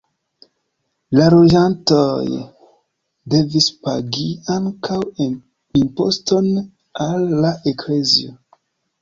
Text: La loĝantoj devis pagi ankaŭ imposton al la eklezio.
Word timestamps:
La 1.17 1.25
loĝantoj 1.33 2.37
devis 3.33 3.67
pagi 3.83 4.25
ankaŭ 4.55 4.97
imposton 5.83 6.51
al 7.07 7.31
la 7.47 7.55
eklezio. 7.75 8.35